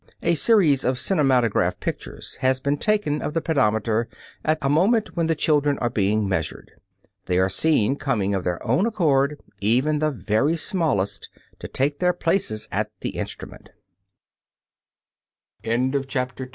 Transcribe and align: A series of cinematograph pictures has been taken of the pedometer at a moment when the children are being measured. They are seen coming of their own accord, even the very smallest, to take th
A 0.23 0.33
series 0.33 0.83
of 0.83 0.97
cinematograph 0.97 1.79
pictures 1.79 2.35
has 2.39 2.59
been 2.59 2.75
taken 2.79 3.21
of 3.21 3.35
the 3.35 3.39
pedometer 3.39 4.07
at 4.43 4.57
a 4.63 4.67
moment 4.67 5.15
when 5.15 5.27
the 5.27 5.35
children 5.35 5.77
are 5.77 5.91
being 5.91 6.27
measured. 6.27 6.71
They 7.27 7.37
are 7.37 7.51
seen 7.51 7.97
coming 7.97 8.33
of 8.33 8.43
their 8.43 8.65
own 8.65 8.87
accord, 8.87 9.39
even 9.59 9.99
the 9.99 10.09
very 10.09 10.57
smallest, 10.57 11.29
to 11.59 11.67
take 11.67 11.99
th 11.99 12.09